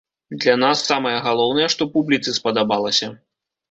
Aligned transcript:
Для 0.45 0.55
нас 0.63 0.81
самае 0.89 1.13
галоўнае, 1.27 1.69
што 1.77 1.89
публіцы 1.95 2.37
спадабалася. 2.43 3.17